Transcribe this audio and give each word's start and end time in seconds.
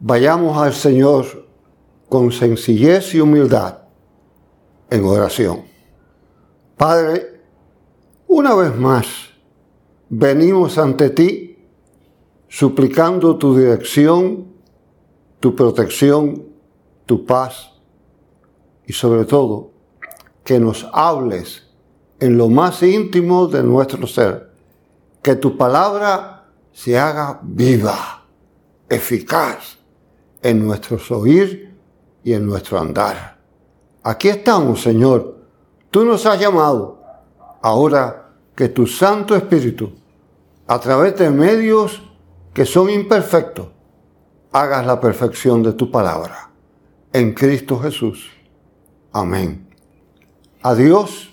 vayamos 0.00 0.56
al 0.58 0.72
Señor 0.72 1.46
con 2.08 2.32
sencillez 2.32 3.14
y 3.14 3.20
humildad 3.20 3.78
en 4.90 5.04
oración. 5.04 5.64
Padre, 6.76 7.40
una 8.28 8.54
vez 8.54 8.76
más, 8.76 9.06
venimos 10.08 10.78
ante 10.78 11.10
ti 11.10 11.58
suplicando 12.48 13.36
tu 13.36 13.56
dirección, 13.56 14.52
tu 15.40 15.56
protección, 15.56 16.46
tu 17.06 17.24
paz 17.24 17.72
y 18.86 18.92
sobre 18.92 19.24
todo 19.24 19.72
que 20.44 20.60
nos 20.60 20.86
hables 20.92 21.64
en 22.20 22.38
lo 22.38 22.48
más 22.48 22.82
íntimo 22.82 23.46
de 23.48 23.62
nuestro 23.62 24.06
ser, 24.06 24.52
que 25.22 25.34
tu 25.34 25.56
palabra 25.56 26.48
se 26.72 26.96
haga 26.96 27.40
viva, 27.42 28.24
eficaz 28.88 29.75
en 30.46 30.64
nuestros 30.64 31.10
oír 31.10 31.74
y 32.22 32.32
en 32.32 32.46
nuestro 32.46 32.78
andar. 32.78 33.36
Aquí 34.04 34.28
estamos, 34.28 34.80
Señor. 34.80 35.38
Tú 35.90 36.04
nos 36.04 36.24
has 36.24 36.38
llamado. 36.38 37.02
Ahora 37.62 38.30
que 38.54 38.68
tu 38.68 38.86
Santo 38.86 39.34
Espíritu, 39.34 39.92
a 40.68 40.78
través 40.78 41.16
de 41.16 41.30
medios 41.30 42.00
que 42.54 42.64
son 42.64 42.90
imperfectos, 42.90 43.66
hagas 44.52 44.86
la 44.86 45.00
perfección 45.00 45.64
de 45.64 45.72
tu 45.72 45.90
palabra. 45.90 46.52
En 47.12 47.34
Cristo 47.34 47.80
Jesús. 47.80 48.30
Amén. 49.10 49.68
A 50.62 50.76
Dios 50.76 51.28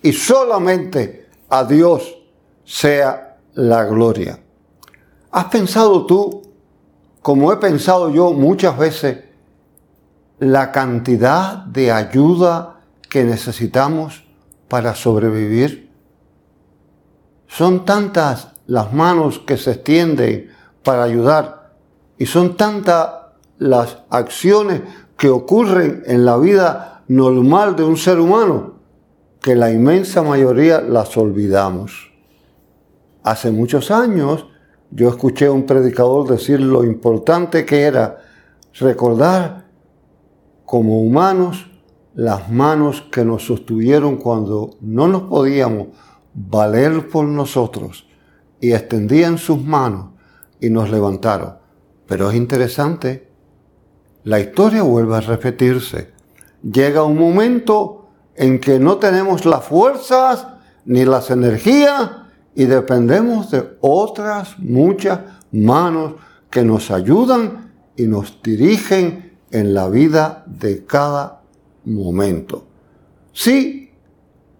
y 0.00 0.14
solamente 0.14 1.28
a 1.50 1.64
Dios 1.64 2.16
sea 2.64 3.36
la 3.52 3.84
gloria. 3.84 4.42
¿Has 5.30 5.44
pensado 5.46 6.06
tú, 6.06 6.51
como 7.22 7.52
he 7.52 7.56
pensado 7.56 8.10
yo 8.10 8.32
muchas 8.32 8.76
veces, 8.76 9.24
la 10.40 10.72
cantidad 10.72 11.58
de 11.58 11.92
ayuda 11.92 12.80
que 13.08 13.24
necesitamos 13.24 14.24
para 14.68 14.94
sobrevivir? 14.94 15.90
Son 17.46 17.84
tantas 17.84 18.48
las 18.66 18.92
manos 18.92 19.38
que 19.38 19.56
se 19.56 19.72
extienden 19.72 20.50
para 20.82 21.04
ayudar 21.04 21.74
y 22.18 22.26
son 22.26 22.56
tantas 22.56 23.10
las 23.58 23.98
acciones 24.10 24.82
que 25.16 25.28
ocurren 25.28 26.02
en 26.06 26.24
la 26.24 26.36
vida 26.38 27.04
normal 27.06 27.76
de 27.76 27.84
un 27.84 27.96
ser 27.96 28.18
humano 28.18 28.80
que 29.40 29.54
la 29.54 29.70
inmensa 29.70 30.22
mayoría 30.22 30.80
las 30.80 31.16
olvidamos. 31.16 32.12
Hace 33.22 33.50
muchos 33.50 33.90
años 33.90 34.46
yo 34.94 35.08
escuché 35.08 35.46
a 35.46 35.52
un 35.52 35.64
predicador 35.64 36.28
decir 36.28 36.60
lo 36.60 36.84
importante 36.84 37.64
que 37.64 37.82
era 37.82 38.18
recordar 38.74 39.64
como 40.66 41.00
humanos 41.00 41.70
las 42.14 42.50
manos 42.50 43.02
que 43.10 43.24
nos 43.24 43.46
sostuvieron 43.46 44.16
cuando 44.16 44.76
no 44.82 45.08
nos 45.08 45.22
podíamos 45.22 45.88
valer 46.34 47.08
por 47.08 47.24
nosotros 47.24 48.06
y 48.60 48.72
extendían 48.72 49.38
sus 49.38 49.62
manos 49.62 50.10
y 50.60 50.68
nos 50.68 50.90
levantaron. 50.90 51.56
Pero 52.06 52.30
es 52.30 52.36
interesante, 52.36 53.30
la 54.24 54.40
historia 54.40 54.82
vuelve 54.82 55.16
a 55.16 55.20
repetirse. 55.20 56.12
Llega 56.62 57.02
un 57.02 57.18
momento 57.18 58.10
en 58.34 58.60
que 58.60 58.78
no 58.78 58.98
tenemos 58.98 59.46
las 59.46 59.64
fuerzas 59.64 60.46
ni 60.84 61.06
las 61.06 61.30
energías 61.30 62.21
y 62.54 62.64
dependemos 62.64 63.50
de 63.50 63.76
otras 63.80 64.58
muchas 64.58 65.20
manos 65.52 66.14
que 66.50 66.62
nos 66.62 66.90
ayudan 66.90 67.72
y 67.96 68.06
nos 68.06 68.42
dirigen 68.42 69.38
en 69.50 69.74
la 69.74 69.88
vida 69.88 70.44
de 70.46 70.84
cada 70.84 71.42
momento. 71.84 72.66
Sí, 73.32 73.90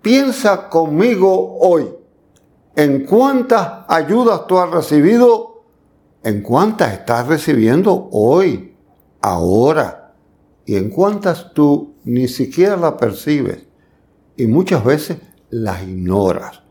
piensa 0.00 0.68
conmigo 0.68 1.58
hoy 1.60 1.88
en 2.74 3.04
cuántas 3.04 3.84
ayudas 3.88 4.46
tú 4.46 4.58
has 4.58 4.70
recibido, 4.70 5.64
en 6.22 6.42
cuántas 6.42 6.92
estás 6.94 7.26
recibiendo 7.26 8.08
hoy, 8.12 8.74
ahora, 9.20 10.14
y 10.64 10.76
en 10.76 10.90
cuántas 10.90 11.52
tú 11.52 11.96
ni 12.04 12.28
siquiera 12.28 12.76
las 12.76 12.92
percibes 12.92 13.66
y 14.36 14.46
muchas 14.46 14.84
veces 14.84 15.18
las 15.50 15.82
ignoras. 15.82 16.61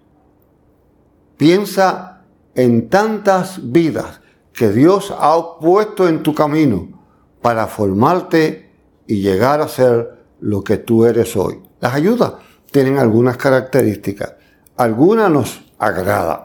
Piensa 1.42 2.22
en 2.54 2.88
tantas 2.88 3.72
vidas 3.72 4.22
que 4.54 4.72
Dios 4.72 5.12
ha 5.18 5.58
puesto 5.60 6.08
en 6.08 6.22
tu 6.22 6.36
camino 6.36 7.02
para 7.42 7.66
formarte 7.66 8.70
y 9.08 9.22
llegar 9.22 9.60
a 9.60 9.68
ser 9.68 10.20
lo 10.40 10.64
que 10.64 10.78
tú 10.78 11.04
eres 11.04 11.36
hoy. 11.36 11.60
Las 11.80 11.96
ayudas 11.96 12.34
tienen 12.70 13.00
algunas 13.00 13.38
características. 13.38 14.36
Algunas 14.78 15.32
nos 15.32 15.66
agradan, 15.80 16.42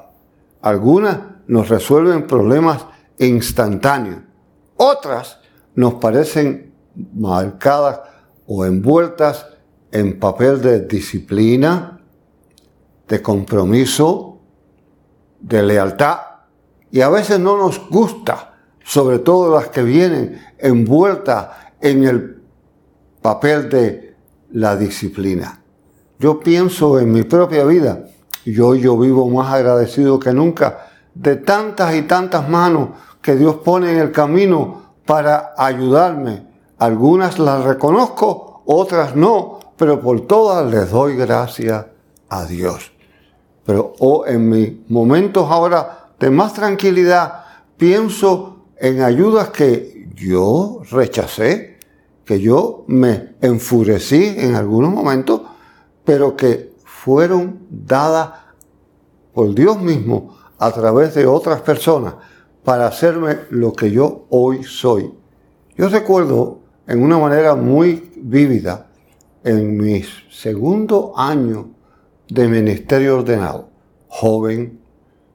algunas 0.62 1.18
nos 1.46 1.68
resuelven 1.68 2.26
problemas 2.26 2.86
instantáneos, 3.18 4.22
otras 4.78 5.40
nos 5.74 5.96
parecen 5.96 6.72
marcadas 7.14 8.00
o 8.46 8.64
envueltas 8.64 9.44
en 9.92 10.18
papel 10.18 10.62
de 10.62 10.86
disciplina, 10.86 12.00
de 13.06 13.20
compromiso, 13.20 14.35
de 15.40 15.62
lealtad 15.62 16.18
y 16.90 17.00
a 17.00 17.08
veces 17.08 17.38
no 17.38 17.56
nos 17.56 17.88
gusta, 17.88 18.54
sobre 18.84 19.18
todo 19.18 19.54
las 19.54 19.68
que 19.68 19.82
vienen 19.82 20.40
envueltas 20.58 21.48
en 21.80 22.04
el 22.04 22.42
papel 23.20 23.68
de 23.68 24.16
la 24.52 24.76
disciplina. 24.76 25.60
Yo 26.18 26.40
pienso 26.40 26.98
en 26.98 27.12
mi 27.12 27.24
propia 27.24 27.64
vida 27.64 28.04
y 28.44 28.58
hoy 28.60 28.80
yo 28.80 28.96
vivo 28.96 29.28
más 29.28 29.52
agradecido 29.52 30.18
que 30.18 30.32
nunca 30.32 30.88
de 31.14 31.36
tantas 31.36 31.94
y 31.94 32.02
tantas 32.02 32.48
manos 32.48 32.90
que 33.20 33.34
Dios 33.34 33.56
pone 33.56 33.92
en 33.92 33.98
el 33.98 34.12
camino 34.12 34.94
para 35.04 35.52
ayudarme. 35.56 36.46
Algunas 36.78 37.38
las 37.38 37.64
reconozco, 37.64 38.62
otras 38.66 39.16
no, 39.16 39.58
pero 39.76 40.00
por 40.00 40.26
todas 40.26 40.70
les 40.70 40.90
doy 40.90 41.16
gracias 41.16 41.86
a 42.28 42.44
Dios. 42.44 42.92
Pero 43.66 43.94
oh, 43.98 44.24
en 44.26 44.48
mis 44.48 44.88
momentos 44.88 45.50
ahora 45.50 46.12
de 46.18 46.30
más 46.30 46.54
tranquilidad, 46.54 47.44
pienso 47.76 48.66
en 48.78 49.02
ayudas 49.02 49.50
que 49.50 50.08
yo 50.14 50.80
rechacé, 50.90 51.78
que 52.24 52.40
yo 52.40 52.84
me 52.86 53.34
enfurecí 53.40 54.34
en 54.38 54.54
algunos 54.54 54.92
momentos, 54.92 55.42
pero 56.04 56.36
que 56.36 56.74
fueron 56.84 57.66
dadas 57.68 58.30
por 59.34 59.54
Dios 59.54 59.80
mismo 59.82 60.36
a 60.58 60.70
través 60.70 61.14
de 61.14 61.26
otras 61.26 61.60
personas 61.60 62.14
para 62.64 62.86
hacerme 62.86 63.40
lo 63.50 63.72
que 63.72 63.90
yo 63.90 64.26
hoy 64.30 64.64
soy. 64.64 65.12
Yo 65.76 65.88
recuerdo 65.88 66.60
en 66.86 67.02
una 67.02 67.18
manera 67.18 67.54
muy 67.54 68.10
vívida 68.16 68.86
en 69.44 69.76
mi 69.76 70.02
segundo 70.30 71.12
año 71.16 71.75
de 72.28 72.48
ministerio 72.48 73.18
ordenado, 73.18 73.68
joven, 74.08 74.80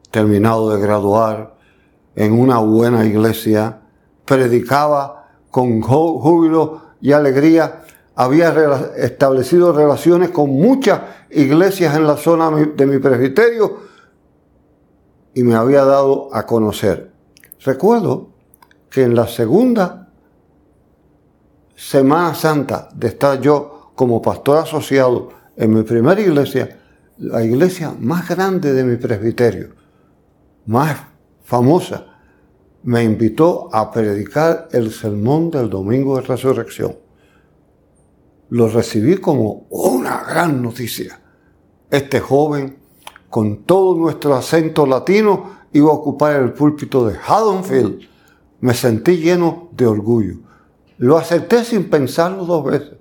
terminado 0.09 0.75
de 0.75 0.81
graduar 0.81 1.55
en 2.15 2.33
una 2.33 2.59
buena 2.59 3.05
iglesia, 3.05 3.81
predicaba 4.25 5.29
con 5.49 5.81
júbilo 5.81 6.81
y 7.01 7.11
alegría, 7.13 7.83
había 8.15 8.53
establecido 8.97 9.71
relaciones 9.71 10.29
con 10.29 10.49
muchas 10.49 11.01
iglesias 11.29 11.95
en 11.95 12.05
la 12.05 12.17
zona 12.17 12.51
de 12.51 12.85
mi 12.85 12.99
presbiterio 12.99 13.79
y 15.33 15.43
me 15.43 15.55
había 15.55 15.85
dado 15.85 16.29
a 16.33 16.45
conocer. 16.45 17.11
Recuerdo 17.61 18.29
que 18.89 19.03
en 19.03 19.15
la 19.15 19.27
segunda 19.27 20.09
Semana 21.75 22.35
Santa 22.35 22.89
de 22.93 23.07
estar 23.07 23.39
yo 23.41 23.91
como 23.95 24.21
pastor 24.21 24.59
asociado 24.59 25.29
en 25.55 25.73
mi 25.73 25.83
primera 25.83 26.19
iglesia, 26.19 26.80
la 27.21 27.43
iglesia 27.43 27.95
más 27.99 28.27
grande 28.27 28.73
de 28.73 28.83
mi 28.83 28.97
presbiterio, 28.97 29.75
más 30.65 30.97
famosa, 31.43 32.07
me 32.81 33.03
invitó 33.03 33.69
a 33.71 33.91
predicar 33.91 34.69
el 34.71 34.91
sermón 34.91 35.51
del 35.51 35.69
domingo 35.69 36.15
de 36.15 36.23
resurrección. 36.23 36.97
Lo 38.49 38.67
recibí 38.69 39.17
como 39.17 39.67
una 39.69 40.23
gran 40.23 40.63
noticia. 40.63 41.21
Este 41.91 42.19
joven, 42.19 42.79
con 43.29 43.65
todo 43.65 43.95
nuestro 43.95 44.33
acento 44.33 44.87
latino, 44.87 45.57
iba 45.73 45.91
a 45.91 45.93
ocupar 45.93 46.37
el 46.37 46.53
púlpito 46.53 47.05
de 47.05 47.17
Haddonfield. 47.23 48.01
Me 48.61 48.73
sentí 48.73 49.17
lleno 49.17 49.69
de 49.73 49.85
orgullo. 49.85 50.37
Lo 50.97 51.19
acepté 51.19 51.63
sin 51.65 51.87
pensarlo 51.87 52.45
dos 52.45 52.65
veces, 52.65 52.93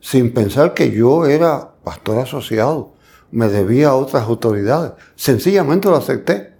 sin 0.00 0.32
pensar 0.32 0.72
que 0.72 0.92
yo 0.92 1.26
era 1.26 1.74
pastor 1.82 2.18
asociado 2.18 2.95
me 3.30 3.48
debía 3.48 3.88
a 3.88 3.94
otras 3.94 4.24
autoridades. 4.24 4.92
Sencillamente 5.14 5.88
lo 5.88 5.96
acepté. 5.96 6.54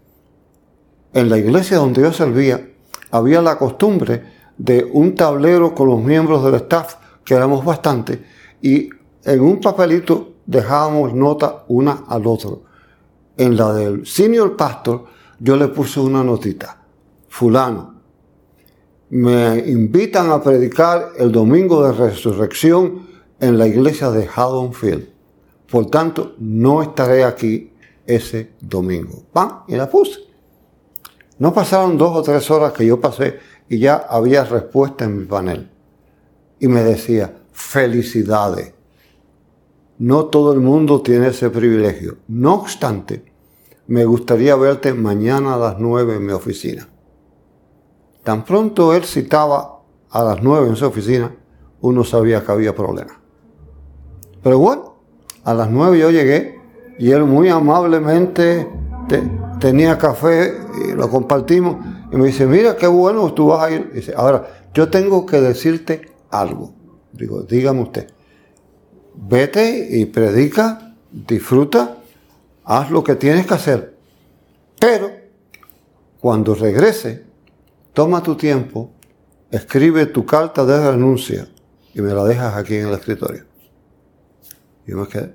En 1.12 1.30
la 1.30 1.38
iglesia 1.38 1.78
donde 1.78 2.02
yo 2.02 2.12
servía 2.12 2.68
había 3.10 3.40
la 3.40 3.56
costumbre 3.56 4.22
de 4.58 4.88
un 4.92 5.14
tablero 5.14 5.74
con 5.74 5.88
los 5.88 6.02
miembros 6.02 6.44
del 6.44 6.54
staff, 6.56 6.96
que 7.24 7.34
éramos 7.34 7.64
bastante, 7.64 8.24
y 8.62 8.88
en 9.24 9.40
un 9.40 9.60
papelito 9.60 10.34
dejábamos 10.46 11.12
nota 11.14 11.64
una 11.68 12.04
al 12.08 12.26
otro. 12.26 12.62
En 13.36 13.56
la 13.56 13.72
del 13.72 14.06
senior 14.06 14.56
pastor 14.56 15.04
yo 15.38 15.56
le 15.56 15.68
puse 15.68 16.00
una 16.00 16.22
notita. 16.22 16.82
Fulano, 17.28 17.94
me 19.10 19.58
invitan 19.66 20.30
a 20.30 20.42
predicar 20.42 21.12
el 21.18 21.30
domingo 21.30 21.84
de 21.86 21.92
resurrección 21.92 23.06
en 23.40 23.58
la 23.58 23.66
iglesia 23.66 24.10
de 24.10 24.26
Haddonfield. 24.26 25.15
Por 25.70 25.86
tanto, 25.86 26.34
no 26.38 26.82
estaré 26.82 27.24
aquí 27.24 27.72
ese 28.06 28.52
domingo. 28.60 29.24
¡Pam! 29.32 29.62
Y 29.68 29.76
la 29.76 29.90
puse. 29.90 30.20
No 31.38 31.52
pasaron 31.52 31.98
dos 31.98 32.16
o 32.16 32.22
tres 32.22 32.50
horas 32.50 32.72
que 32.72 32.86
yo 32.86 33.00
pasé 33.00 33.38
y 33.68 33.78
ya 33.78 33.96
había 34.08 34.44
respuesta 34.44 35.04
en 35.04 35.18
mi 35.18 35.24
panel. 35.24 35.70
Y 36.60 36.68
me 36.68 36.82
decía, 36.82 37.36
felicidades. 37.52 38.72
No 39.98 40.26
todo 40.26 40.52
el 40.52 40.60
mundo 40.60 41.02
tiene 41.02 41.28
ese 41.28 41.50
privilegio. 41.50 42.18
No 42.28 42.54
obstante, 42.54 43.24
me 43.86 44.04
gustaría 44.04 44.56
verte 44.56 44.94
mañana 44.94 45.54
a 45.54 45.58
las 45.58 45.78
nueve 45.78 46.16
en 46.16 46.26
mi 46.26 46.32
oficina. 46.32 46.88
Tan 48.22 48.44
pronto 48.44 48.94
él 48.94 49.04
citaba 49.04 49.80
a 50.10 50.24
las 50.24 50.42
nueve 50.42 50.68
en 50.68 50.76
su 50.76 50.86
oficina, 50.86 51.34
uno 51.80 52.04
sabía 52.04 52.44
que 52.44 52.52
había 52.52 52.74
problema. 52.74 53.20
Pero 54.42 54.58
bueno, 54.58 54.85
a 55.46 55.54
las 55.54 55.70
nueve 55.70 56.00
yo 56.00 56.10
llegué 56.10 56.58
y 56.98 57.12
él 57.12 57.22
muy 57.24 57.48
amablemente 57.48 58.66
tenía 59.60 59.96
café 59.96 60.54
y 60.84 60.92
lo 60.92 61.08
compartimos. 61.08 61.76
Y 62.12 62.16
me 62.16 62.26
dice, 62.26 62.46
mira 62.46 62.76
qué 62.76 62.88
bueno, 62.88 63.32
tú 63.32 63.46
vas 63.46 63.62
a 63.62 63.70
ir. 63.70 63.92
Dice, 63.92 64.12
ahora, 64.16 64.44
yo 64.74 64.90
tengo 64.90 65.24
que 65.24 65.40
decirte 65.40 66.10
algo. 66.30 66.74
Digo, 67.12 67.42
dígame 67.42 67.82
usted. 67.82 68.08
Vete 69.14 69.86
y 69.88 70.06
predica, 70.06 70.96
disfruta, 71.12 71.98
haz 72.64 72.90
lo 72.90 73.04
que 73.04 73.14
tienes 73.14 73.46
que 73.46 73.54
hacer. 73.54 73.96
Pero, 74.80 75.12
cuando 76.18 76.56
regrese, 76.56 77.22
toma 77.92 78.20
tu 78.20 78.34
tiempo, 78.34 78.90
escribe 79.52 80.06
tu 80.06 80.26
carta 80.26 80.66
de 80.66 80.90
renuncia 80.90 81.46
y 81.94 82.00
me 82.00 82.12
la 82.12 82.24
dejas 82.24 82.56
aquí 82.56 82.74
en 82.74 82.88
el 82.88 82.94
escritorio. 82.94 83.44
Yo 84.86 84.96
me 84.96 85.08
quedé. 85.08 85.34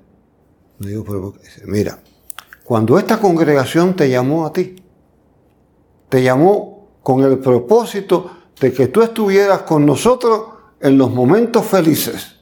Me 0.78 0.90
digo, 0.90 1.04
pero, 1.04 1.34
mira, 1.66 1.98
cuando 2.64 2.98
esta 2.98 3.20
congregación 3.20 3.94
te 3.94 4.08
llamó 4.08 4.46
a 4.46 4.52
ti, 4.52 4.76
te 6.08 6.22
llamó 6.22 6.88
con 7.02 7.22
el 7.22 7.38
propósito 7.38 8.30
de 8.60 8.72
que 8.72 8.88
tú 8.88 9.02
estuvieras 9.02 9.62
con 9.62 9.84
nosotros 9.84 10.42
en 10.80 10.98
los 10.98 11.12
momentos 11.12 11.66
felices 11.66 12.36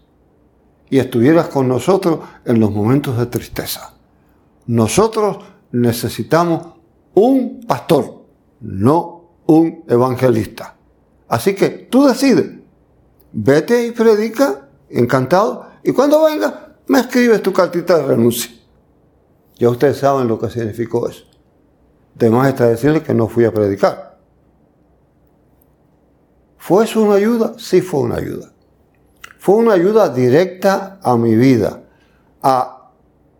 y 0.88 0.98
estuvieras 0.98 1.48
con 1.48 1.68
nosotros 1.68 2.20
en 2.44 2.60
los 2.60 2.70
momentos 2.70 3.18
de 3.18 3.26
tristeza. 3.26 3.94
Nosotros 4.66 5.38
necesitamos 5.72 6.74
un 7.14 7.64
pastor, 7.66 8.24
no 8.60 9.30
un 9.46 9.84
evangelista. 9.88 10.76
Así 11.28 11.54
que 11.54 11.68
tú 11.68 12.06
decides, 12.06 12.50
vete 13.32 13.86
y 13.86 13.92
predica, 13.92 14.68
encantado, 14.88 15.66
y 15.82 15.92
cuando 15.92 16.24
venga, 16.24 16.69
me 16.90 16.98
escribes 16.98 17.40
tu 17.40 17.52
cartita 17.52 17.98
de 17.98 18.02
renuncia. 18.02 18.50
Ya 19.56 19.70
ustedes 19.70 19.98
saben 19.98 20.26
lo 20.26 20.40
que 20.40 20.50
significó 20.50 21.08
eso. 21.08 21.22
Además 22.16 22.48
está 22.48 22.66
decirle 22.66 23.00
que 23.00 23.14
no 23.14 23.28
fui 23.28 23.44
a 23.44 23.52
predicar. 23.52 24.18
¿Fue 26.58 26.82
eso 26.82 27.00
una 27.00 27.14
ayuda? 27.14 27.54
Sí 27.58 27.80
fue 27.80 28.00
una 28.00 28.16
ayuda. 28.16 28.50
Fue 29.38 29.54
una 29.54 29.74
ayuda 29.74 30.08
directa 30.08 30.98
a 31.00 31.16
mi 31.16 31.36
vida, 31.36 31.80
a 32.42 32.90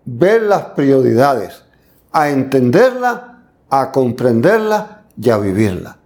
ver 0.05 0.43
las 0.43 0.67
prioridades, 0.67 1.65
a 2.13 2.29
entenderla, 2.31 3.47
a 3.69 3.91
comprenderla 3.91 5.07
y 5.21 5.29
a 5.29 5.39
vivirla. 5.39 5.99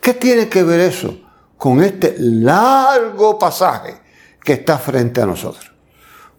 ¿Qué 0.00 0.14
tiene 0.14 0.48
que 0.48 0.62
ver 0.62 0.80
eso 0.80 1.20
con 1.58 1.82
este 1.82 2.16
largo 2.18 3.38
pasaje 3.38 4.00
que 4.42 4.54
está 4.54 4.78
frente 4.78 5.20
a 5.20 5.26
nosotros? 5.26 5.71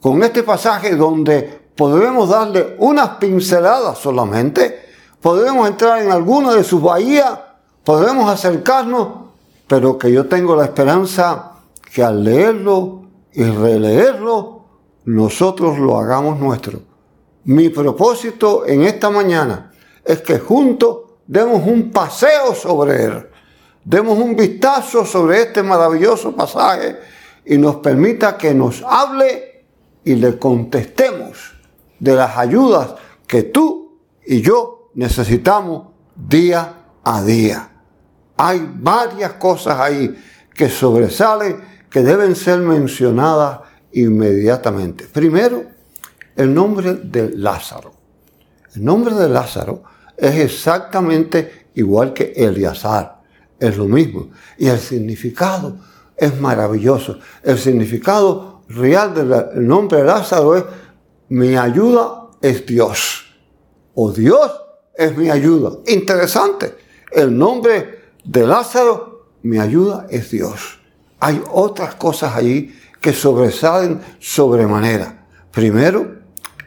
Con 0.04 0.22
este 0.22 0.44
pasaje 0.44 0.98
donde 0.98 1.62
podremos 1.78 2.28
darle 2.28 2.76
unas 2.80 3.12
pinceladas 3.12 3.98
solamente, 4.00 4.82
podremos 5.22 5.66
entrar 5.66 6.02
en 6.02 6.12
alguna 6.12 6.54
de 6.56 6.66
sus 6.66 6.82
bahías, 6.82 7.40
podremos 7.86 8.30
acercarnos, 8.30 9.08
pero 9.66 9.98
que 9.98 10.12
yo 10.12 10.26
tengo 10.28 10.58
la 10.58 10.66
esperanza 10.66 11.54
que 11.96 12.04
al 12.04 12.22
leerlo 12.22 13.04
y 13.32 13.46
releerlo, 13.46 14.66
nosotros 15.06 15.80
lo 15.80 15.98
hagamos 15.98 16.38
nuestro. 16.38 16.82
Mi 17.46 17.70
propósito 17.70 18.66
en 18.66 18.84
esta 18.84 19.10
mañana 19.10 19.72
es 20.04 20.20
que 20.20 20.38
juntos 20.38 20.98
demos 21.26 21.66
un 21.66 21.92
paseo 21.92 22.54
sobre 22.54 23.06
él, 23.06 23.30
demos 23.86 24.20
un 24.20 24.36
vistazo 24.36 25.06
sobre 25.06 25.44
este 25.44 25.64
maravilloso 25.64 26.36
pasaje 26.36 27.00
y 27.46 27.58
nos 27.58 27.78
permita 27.78 28.38
que 28.38 28.54
nos 28.54 28.84
hable 28.86 29.53
y 30.04 30.16
le 30.16 30.38
contestemos 30.38 31.54
de 32.00 32.16
las 32.16 32.38
ayudas 32.38 32.96
que 33.28 33.44
tú 33.44 34.00
y 34.26 34.42
yo 34.42 34.90
necesitamos 34.96 35.88
día 36.16 36.86
a 37.04 37.24
día. 37.24 37.70
Hay 38.38 38.70
varias 38.76 39.34
cosas 39.34 39.80
ahí 39.80 40.16
que 40.54 40.70
sobresalen, 40.70 41.62
que 41.90 42.02
deben 42.02 42.36
ser 42.36 42.60
mencionadas 42.60 43.62
inmediatamente. 43.94 45.06
Primero, 45.06 45.64
el 46.36 46.54
nombre 46.54 46.96
de 46.96 47.32
Lázaro. 47.38 47.94
El 48.76 48.84
nombre 48.84 49.14
de 49.14 49.30
Lázaro 49.30 49.84
es 50.18 50.36
exactamente 50.36 51.68
igual 51.76 52.14
que 52.14 52.34
Eliazar. 52.36 53.22
Es 53.60 53.78
lo 53.78 53.86
mismo. 53.86 54.30
Y 54.58 54.68
el 54.68 54.80
significado 54.80 55.78
es 56.18 56.40
maravilloso. 56.40 57.20
El 57.44 57.58
significado 57.58 58.53
real 58.70 59.14
del 59.14 59.68
nombre 59.68 60.00
de 60.00 60.04
Lázaro 60.06 60.56
es 60.56 60.64
mi 61.30 61.56
ayuda 61.58 62.30
es 62.42 62.66
Dios. 62.66 63.26
O 63.96 64.12
Dios 64.12 64.52
es 64.96 65.18
mi 65.18 65.30
ayuda. 65.30 65.78
Interesante. 65.88 66.76
El 67.12 67.36
nombre 67.38 68.14
de 68.24 68.46
Lázaro, 68.46 69.28
mi 69.44 69.60
ayuda 69.60 70.08
es 70.10 70.30
Dios. 70.30 70.80
Hay 71.20 71.42
otras 71.52 71.96
cosas 71.96 72.36
allí 72.36 72.76
que 73.02 73.14
sobresalen 73.14 74.02
sobremanera. 74.20 75.26
Primero, 75.52 76.20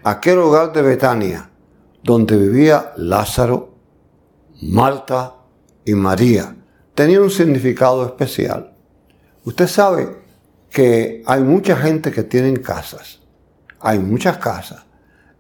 aquel 0.02 0.38
hogar 0.38 0.72
de 0.72 0.82
Betania, 0.82 1.50
donde 2.02 2.36
vivía 2.36 2.92
Lázaro, 2.96 3.74
Marta 4.62 5.34
y 5.84 5.94
María, 5.94 6.56
tenía 6.94 7.20
un 7.20 7.30
significado 7.30 8.04
especial. 8.06 8.72
Usted 9.44 9.66
sabe 9.66 10.25
que 10.70 11.22
hay 11.26 11.42
mucha 11.42 11.76
gente 11.76 12.10
que 12.10 12.22
tiene 12.22 12.60
casas 12.60 13.20
hay 13.80 13.98
muchas 13.98 14.38
casas. 14.38 14.84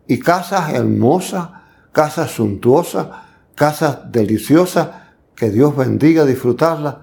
Y 0.06 0.18
casas 0.20 0.72
hermosas, 0.72 1.48
casas 1.92 2.30
suntuosas, 2.30 3.08
casas 3.54 4.12
deliciosas, 4.12 4.88
que 5.34 5.50
Dios 5.50 5.76
bendiga 5.76 6.24
disfrutarlas. 6.24 6.96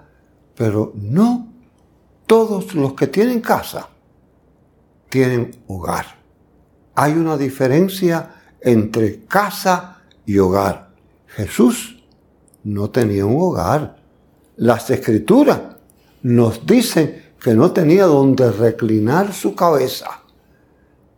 Pero 0.56 0.94
no 0.96 1.52
todos 2.26 2.74
los 2.76 2.94
que 2.94 3.08
tienen 3.08 3.42
casa 3.42 3.90
tienen 5.10 5.52
hogar. 5.68 6.06
Hay 6.96 7.14
una 7.14 7.38
diferencia 7.38 8.36
entre 8.62 9.26
casa 9.26 9.98
y 10.26 10.38
hogar. 10.38 10.94
Jesús 11.28 12.04
no 12.64 12.90
tenía 12.90 13.26
un 13.26 13.36
hogar. 13.38 13.98
Las 14.56 14.90
escrituras 14.90 15.60
nos 16.22 16.66
dicen 16.66 17.23
que 17.44 17.54
no 17.54 17.74
tenía 17.74 18.06
donde 18.06 18.50
reclinar 18.52 19.34
su 19.34 19.54
cabeza. 19.54 20.22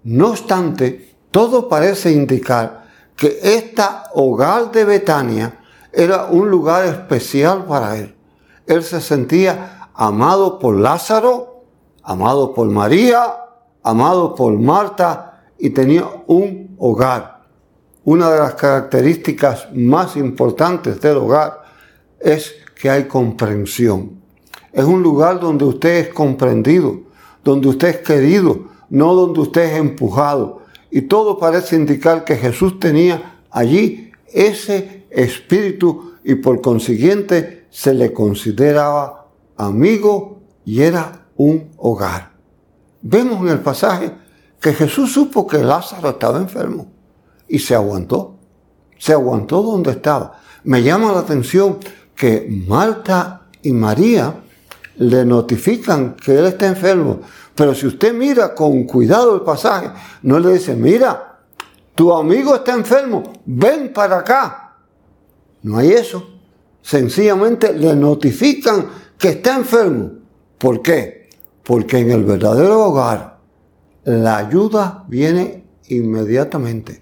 No 0.03 0.29
obstante, 0.29 1.15
todo 1.29 1.70
parece 1.70 2.12
indicar 2.12 2.88
que 3.15 3.39
esta 3.44 4.05
hogar 4.15 4.72
de 4.72 4.86
Betania 4.86 5.60
era 5.94 6.25
un 6.25 6.50
lugar 6.50 6.86
especial 6.86 7.65
para 7.65 7.98
él. 7.98 8.15
Él 8.65 8.84
se 8.84 9.01
sentía 9.01 9.89
amado 9.94 10.58
por 10.58 10.75
Lázaro, 10.75 11.63
amado 12.01 12.55
por 12.55 12.67
María, 12.70 13.36
amado 13.84 14.34
por 14.34 14.58
Marta 14.58 15.44
y 15.60 15.70
tenía 15.70 16.05
un 16.25 16.75
hogar. 16.79 17.44
Una 18.03 18.32
de 18.32 18.39
las 18.39 18.55
características 18.55 19.67
más 19.74 20.17
importantes 20.17 21.00
del 21.00 21.17
hogar 21.17 21.62
es 22.20 22.55
que 22.75 22.89
hay 22.89 23.08
comprensión. 23.08 24.25
Es 24.75 24.84
un 24.84 25.01
lugar 25.01 25.39
donde 25.39 25.63
usted 25.63 26.00
es 26.00 26.13
comprendido, 26.13 27.00
donde 27.46 27.70
usted 27.70 27.88
es 27.88 27.98
querido, 28.00 28.65
no 28.89 29.15
donde 29.15 29.39
usted 29.39 29.72
es 29.72 29.79
empujado. 29.79 30.63
Y 30.91 31.03
todo 31.03 31.39
parece 31.39 31.77
indicar 31.77 32.25
que 32.25 32.36
Jesús 32.36 32.77
tenía 32.77 33.39
allí 33.50 34.12
ese 34.34 35.08
espíritu 35.10 36.15
y 36.25 36.36
por 36.36 36.60
consiguiente 36.60 37.67
se 37.70 37.94
le 37.94 38.12
consideraba 38.12 39.27
amigo 39.55 40.41
y 40.65 40.82
era 40.82 41.25
un 41.38 41.70
hogar. 41.77 42.34
Vemos 43.01 43.39
en 43.44 43.48
el 43.48 43.60
pasaje 43.62 44.12
que 44.60 44.74
Jesús 44.74 45.13
supo 45.13 45.48
que 45.48 45.60
Lázaro 45.60 46.10
estaba 46.10 46.38
enfermo 46.38 46.88
y 47.48 47.60
se 47.60 47.75
aguantó. 47.75 48.36
Se 48.98 49.13
aguantó 49.13 49.62
donde 49.62 49.91
estaba. 49.91 50.38
Me 50.65 50.84
llama 50.84 51.13
la 51.13 51.20
atención 51.20 51.77
que 52.13 52.46
Marta 52.67 53.44
y 53.62 53.72
María 53.72 54.41
le 54.98 55.25
notifican 55.25 56.16
que 56.16 56.38
él 56.38 56.46
está 56.46 56.68
enfermo. 56.68 57.22
Pero 57.54 57.74
si 57.74 57.88
usted 57.88 58.14
mira 58.14 58.54
con 58.54 58.84
cuidado 58.84 59.36
el 59.36 59.42
pasaje, 59.42 59.90
no 60.24 60.40
le 60.40 60.54
dice, 60.54 60.75
mira, 60.75 61.40
tu 61.96 62.14
amigo 62.14 62.56
está 62.56 62.74
enfermo, 62.74 63.24
ven 63.46 63.94
para 63.94 64.20
acá. 64.20 64.75
No 65.64 65.78
hay 65.78 65.92
eso. 65.92 66.28
Sencillamente 66.82 67.74
le 67.74 67.96
notifican 67.96 68.88
que 69.18 69.30
está 69.30 69.56
enfermo. 69.56 70.12
¿Por 70.58 70.82
qué? 70.82 71.30
Porque 71.64 72.00
en 72.00 72.12
el 72.12 72.24
verdadero 72.24 72.84
hogar 72.84 73.40
la 74.04 74.38
ayuda 74.38 75.04
viene 75.08 75.66
inmediatamente, 75.88 77.02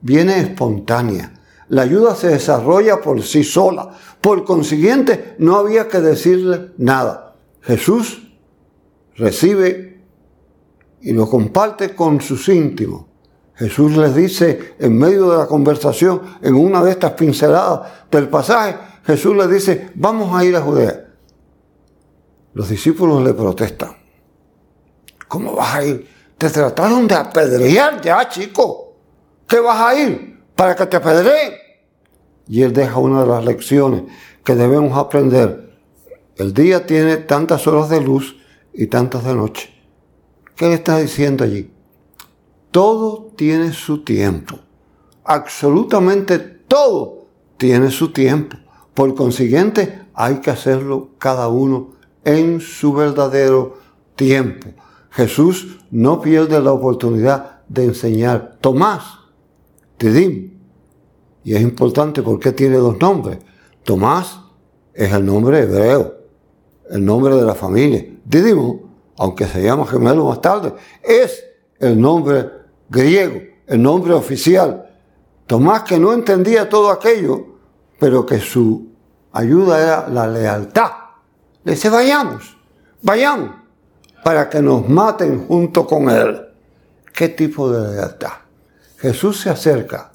viene 0.00 0.38
espontánea. 0.38 1.32
La 1.68 1.82
ayuda 1.82 2.14
se 2.14 2.28
desarrolla 2.28 3.00
por 3.00 3.22
sí 3.22 3.42
sola. 3.42 3.90
Por 4.20 4.44
consiguiente, 4.44 5.34
no 5.38 5.56
había 5.56 5.88
que 5.88 6.00
decirle 6.00 6.72
nada. 6.76 7.23
Jesús 7.64 8.22
recibe 9.16 10.02
y 11.00 11.12
lo 11.12 11.28
comparte 11.28 11.94
con 11.94 12.20
sus 12.20 12.48
íntimos. 12.48 13.06
Jesús 13.56 13.96
les 13.96 14.14
dice 14.14 14.74
en 14.78 14.98
medio 14.98 15.30
de 15.30 15.38
la 15.38 15.46
conversación, 15.46 16.20
en 16.42 16.54
una 16.54 16.82
de 16.82 16.90
estas 16.90 17.12
pinceladas 17.12 17.90
del 18.10 18.28
pasaje, 18.28 18.76
Jesús 19.04 19.36
les 19.36 19.48
dice, 19.48 19.90
vamos 19.94 20.34
a 20.34 20.44
ir 20.44 20.56
a 20.56 20.60
Judea. 20.60 21.08
Los 22.54 22.68
discípulos 22.68 23.22
le 23.22 23.34
protestan. 23.34 23.96
¿Cómo 25.28 25.54
vas 25.54 25.74
a 25.74 25.84
ir? 25.84 26.08
Te 26.36 26.50
trataron 26.50 27.06
de 27.06 27.14
apedrear 27.14 28.00
ya, 28.00 28.28
chico. 28.28 28.94
¿Qué 29.46 29.60
vas 29.60 29.80
a 29.80 29.94
ir? 29.94 30.42
Para 30.54 30.74
que 30.74 30.86
te 30.86 30.96
apedreen. 30.96 31.54
Y 32.48 32.62
él 32.62 32.72
deja 32.72 32.98
una 32.98 33.22
de 33.22 33.26
las 33.26 33.44
lecciones 33.44 34.04
que 34.44 34.54
debemos 34.54 34.96
aprender. 34.96 35.73
El 36.36 36.52
día 36.52 36.86
tiene 36.86 37.16
tantas 37.16 37.66
horas 37.66 37.88
de 37.88 38.00
luz 38.00 38.36
y 38.72 38.88
tantas 38.88 39.24
de 39.24 39.34
noche. 39.34 39.70
¿Qué 40.56 40.66
le 40.66 40.74
está 40.74 40.98
diciendo 40.98 41.44
allí? 41.44 41.70
Todo 42.70 43.32
tiene 43.36 43.72
su 43.72 44.02
tiempo. 44.02 44.58
Absolutamente 45.24 46.38
todo 46.38 47.26
tiene 47.56 47.90
su 47.90 48.12
tiempo. 48.12 48.56
Por 48.94 49.14
consiguiente, 49.14 50.06
hay 50.12 50.36
que 50.36 50.50
hacerlo 50.50 51.10
cada 51.18 51.48
uno 51.48 51.92
en 52.24 52.60
su 52.60 52.92
verdadero 52.92 53.78
tiempo. 54.16 54.70
Jesús 55.10 55.78
no 55.90 56.20
pierde 56.20 56.60
la 56.60 56.72
oportunidad 56.72 57.62
de 57.68 57.84
enseñar. 57.84 58.58
Tomás, 58.60 59.04
Tidim, 59.96 60.58
y 61.44 61.54
es 61.54 61.62
importante 61.62 62.22
porque 62.22 62.52
tiene 62.52 62.76
dos 62.76 62.98
nombres. 63.00 63.38
Tomás 63.84 64.40
es 64.92 65.12
el 65.12 65.26
nombre 65.26 65.60
hebreo, 65.60 66.14
el 66.90 67.04
nombre 67.04 67.34
de 67.36 67.42
la 67.42 67.54
familia. 67.54 68.04
Didimo, 68.24 68.80
aunque 69.18 69.46
se 69.46 69.62
llama 69.62 69.86
gemelo 69.86 70.26
más 70.26 70.40
tarde, 70.40 70.74
es 71.02 71.44
el 71.78 72.00
nombre 72.00 72.50
griego, 72.88 73.40
el 73.66 73.82
nombre 73.82 74.14
oficial. 74.14 74.90
Tomás 75.46 75.82
que 75.82 75.98
no 75.98 76.12
entendía 76.12 76.68
todo 76.68 76.90
aquello, 76.90 77.44
pero 77.98 78.24
que 78.24 78.40
su 78.40 78.88
ayuda 79.32 79.82
era 79.82 80.08
la 80.08 80.26
lealtad. 80.26 80.90
Le 81.64 81.72
dice, 81.72 81.88
vayamos, 81.88 82.56
vayamos, 83.02 83.50
para 84.22 84.48
que 84.48 84.60
nos 84.60 84.88
maten 84.88 85.46
junto 85.46 85.86
con 85.86 86.10
él. 86.10 86.40
¿Qué 87.12 87.28
tipo 87.28 87.70
de 87.70 87.94
lealtad? 87.94 88.32
Jesús 88.98 89.40
se 89.40 89.50
acerca 89.50 90.12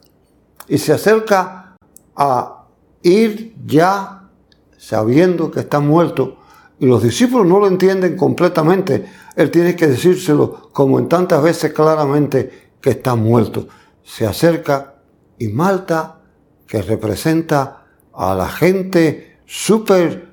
y 0.68 0.78
se 0.78 0.94
acerca 0.94 1.76
a 2.16 2.66
ir 3.04 3.56
ya 3.66 4.30
sabiendo 4.78 5.52
que 5.52 5.62
está 5.62 5.80
muerto 5.80 6.39
y 6.80 6.86
los 6.86 7.04
discípulos 7.04 7.46
no 7.46 7.60
lo 7.60 7.68
entienden 7.68 8.16
completamente. 8.16 9.06
Él 9.36 9.52
tiene 9.52 9.76
que 9.76 9.88
decírselo 9.88 10.70
como 10.72 10.98
en 10.98 11.10
tantas 11.10 11.44
veces 11.44 11.74
claramente 11.74 12.70
que 12.80 12.92
está 12.92 13.16
muerto. 13.16 13.68
Se 14.04 14.26
acerca 14.26 14.96
y 15.38 15.50
Malta, 15.50 16.22
que 16.66 16.82
representa 16.82 17.86
a 18.14 18.34
la 18.34 18.48
gente 18.48 19.40
súper 19.46 20.30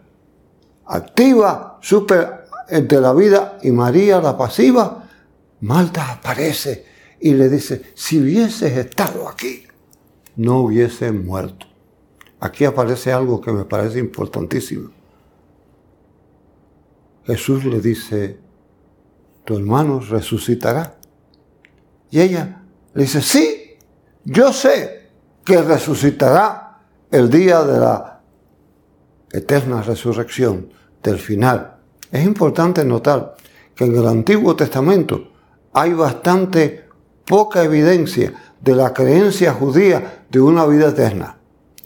activa, 0.87 1.79
súper 1.81 2.47
de 2.71 3.01
la 3.01 3.13
vida, 3.13 3.59
y 3.63 3.71
María 3.71 4.21
la 4.21 4.37
pasiva, 4.37 5.05
Malta 5.61 6.13
aparece 6.13 6.85
y 7.21 7.35
le 7.35 7.49
dice, 7.49 7.93
si 7.95 8.21
hubieses 8.21 8.77
estado 8.77 9.29
aquí, 9.29 9.65
no 10.37 10.61
hubiese 10.61 11.13
muerto. 11.13 11.67
Aquí 12.41 12.65
aparece 12.65 13.13
algo 13.13 13.41
que 13.41 13.53
me 13.53 13.65
parece 13.65 13.99
importantísimo. 13.99 14.91
Jesús 17.27 17.65
le 17.65 17.81
dice, 17.81 18.39
tu 19.45 19.57
hermano 19.57 20.01
resucitará. 20.01 20.97
Y 22.11 22.21
ella 22.21 22.63
le 22.95 23.03
dice, 23.03 23.21
sí, 23.21 23.77
yo 24.25 24.53
sé 24.53 25.11
que 25.45 25.61
resucitará 25.61 26.79
el 27.11 27.29
día 27.29 27.63
de 27.63 27.79
la 27.79 28.21
eterna 29.33 29.83
resurrección, 29.83 30.71
del 31.03 31.19
final. 31.19 31.77
Es 32.11 32.25
importante 32.25 32.85
notar 32.85 33.37
que 33.75 33.85
en 33.85 33.97
el 33.97 34.07
Antiguo 34.07 34.57
Testamento 34.57 35.29
hay 35.73 35.93
bastante 35.93 36.89
poca 37.25 37.63
evidencia 37.63 38.33
de 38.61 38.75
la 38.75 38.93
creencia 38.93 39.53
judía 39.53 40.25
de 40.29 40.41
una 40.41 40.67
vida 40.67 40.89
eterna. 40.89 41.39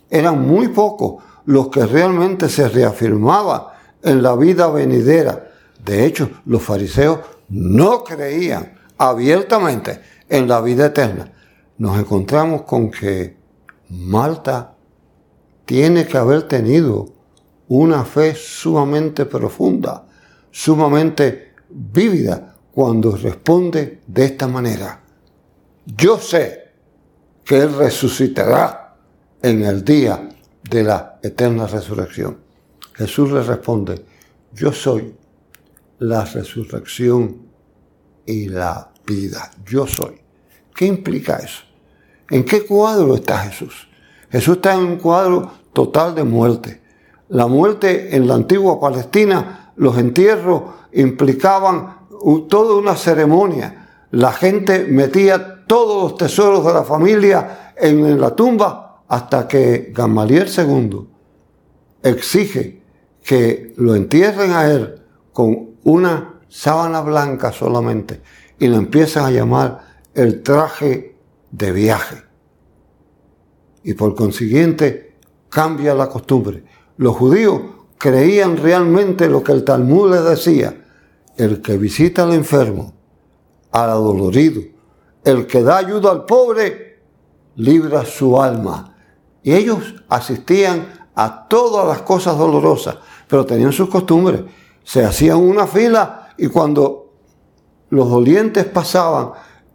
Eran 0.09 0.41
muy 0.41 0.69
pocos 0.69 1.23
los 1.45 1.69
que 1.69 1.85
realmente 1.85 2.49
se 2.49 2.69
reafirmaban 2.69 3.70
en 4.03 4.23
la 4.23 4.35
vida 4.37 4.69
venidera. 4.71 5.51
De 5.85 6.05
hecho, 6.05 6.31
los 6.47 6.63
fariseos 6.63 7.21
no 7.49 8.05
creían 8.05 8.75
abiertamente 8.99 10.01
en 10.29 10.47
la 10.47 10.61
vida 10.61 10.87
eterna. 10.87 11.33
Nos 11.79 11.99
encontramos 11.99 12.63
con 12.63 12.91
que 12.91 13.37
Malta 13.89 14.75
tiene 15.65 16.07
que 16.07 16.19
haber 16.19 16.43
tenido 16.45 17.09
una 17.69 18.05
fe 18.05 18.35
sumamente 18.35 19.27
profunda, 19.27 20.07
sumamente 20.51 21.55
vívida, 21.69 22.55
cuando 22.73 23.17
responde 23.17 24.01
de 24.07 24.25
esta 24.25 24.47
manera. 24.47 25.01
Yo 25.85 26.19
sé 26.19 26.71
que 27.45 27.59
Él 27.59 27.75
resucitará 27.75 28.97
en 29.43 29.65
el 29.65 29.85
día 29.85 30.29
de 30.69 30.83
la 30.85 31.19
eterna 31.23 31.67
resurrección. 31.67 32.39
Jesús 33.01 33.33
le 33.33 33.43
responde, 33.43 34.05
yo 34.53 34.75
soy 34.75 35.15
la 36.01 36.23
resurrección 36.27 37.47
y 38.27 38.47
la 38.51 38.93
vida. 39.07 39.51
Yo 39.65 39.87
soy. 39.87 40.21
¿Qué 40.75 40.85
implica 40.85 41.37
eso? 41.37 41.63
¿En 42.29 42.45
qué 42.45 42.67
cuadro 42.67 43.15
está 43.15 43.39
Jesús? 43.39 43.89
Jesús 44.31 44.57
está 44.57 44.75
en 44.75 44.81
un 44.81 44.97
cuadro 44.97 45.51
total 45.73 46.15
de 46.15 46.25
muerte. 46.25 46.83
La 47.31 47.47
muerte 47.47 48.15
en 48.15 48.29
la 48.29 48.35
antigua 48.35 48.79
Palestina, 48.79 49.73
los 49.77 49.97
entierros 49.97 50.65
implicaban 50.93 52.01
toda 52.51 52.75
una 52.75 52.97
ceremonia. 52.97 54.05
La 54.11 54.33
gente 54.33 54.85
metía 54.85 55.65
todos 55.67 56.03
los 56.03 56.19
tesoros 56.19 56.67
de 56.67 56.75
la 56.75 56.85
familia 56.85 57.73
en 57.79 58.21
la 58.21 58.37
tumba 58.37 59.05
hasta 59.09 59.49
que 59.49 59.91
Gamaliel 59.91 60.51
II 60.55 61.09
exige 62.03 62.80
que 63.23 63.73
lo 63.77 63.95
entierren 63.95 64.53
a 64.53 64.71
él 64.71 65.03
con 65.33 65.71
una 65.85 66.41
sábana 66.49 67.01
blanca 67.01 67.53
solamente 67.53 68.21
y 68.59 68.67
lo 68.67 68.77
empiezan 68.77 69.25
a 69.25 69.31
llamar 69.31 69.81
el 70.15 70.43
traje 70.43 71.17
de 71.51 71.73
viaje. 71.73 72.23
Y 73.83 73.95
por 73.95 74.15
consiguiente 74.15 75.17
cambia 75.49 75.95
la 75.95 76.09
costumbre. 76.09 76.65
Los 76.97 77.17
judíos 77.17 77.63
creían 77.97 78.57
realmente 78.57 79.29
lo 79.29 79.43
que 79.43 79.53
el 79.53 79.65
Talmud 79.65 80.13
les 80.13 80.25
decía. 80.25 80.77
El 81.37 81.63
que 81.63 81.79
visita 81.79 82.25
al 82.25 82.35
enfermo, 82.35 82.93
al 83.71 83.91
adolorido, 83.91 84.61
el 85.25 85.47
que 85.47 85.63
da 85.63 85.79
ayuda 85.79 86.11
al 86.11 86.27
pobre, 86.27 87.01
libra 87.57 88.05
su 88.05 88.41
alma. 88.41 88.97
Y 89.43 89.53
ellos 89.55 89.95
asistían 90.09 91.00
a 91.15 91.49
todas 91.49 91.87
las 91.87 92.03
cosas 92.03 92.39
dolorosas 92.39 92.97
pero 93.31 93.47
tenían 93.47 93.73
sus 93.73 93.89
costumbres. 93.89 94.43
Se 94.83 95.05
hacían 95.05 95.39
una 95.39 95.67
fila 95.67 96.35
y 96.37 96.49
cuando 96.49 97.15
los 97.91 98.11
dolientes 98.11 98.65
pasaban, 98.65 99.31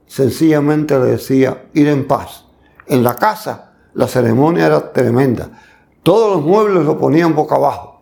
sencillamente 0.05 0.99
le 0.99 1.05
decía 1.05 1.69
ir 1.73 1.87
en 1.87 2.05
paz. 2.05 2.45
En 2.85 3.01
la 3.01 3.15
casa 3.15 3.71
la 3.93 4.07
ceremonia 4.07 4.65
era 4.65 4.91
tremenda. 4.91 5.49
Todos 6.03 6.35
los 6.35 6.45
muebles 6.45 6.85
lo 6.85 6.99
ponían 6.99 7.33
boca 7.33 7.55
abajo. 7.55 7.93